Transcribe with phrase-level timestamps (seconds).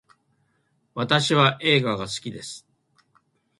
[0.95, 2.65] 私は映画が好きです